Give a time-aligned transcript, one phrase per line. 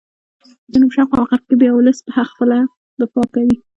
[0.39, 2.57] په جنوب شرق او غرب کې بیا ولس په خپله
[2.99, 3.55] دفاع کوي.